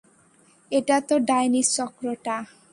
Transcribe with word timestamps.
এটা 0.71 0.97
তো 1.07 1.15
ডাইনির 1.27 1.67
চক্র 1.75 2.05
টা। 2.25 2.37